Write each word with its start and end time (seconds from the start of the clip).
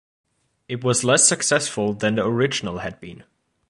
It 0.67 0.83
was 0.83 1.03
less 1.03 1.27
successful 1.27 1.93
than 1.93 2.15
the 2.15 2.25
original 2.25 2.79
had 2.79 2.99
been. 2.99 3.23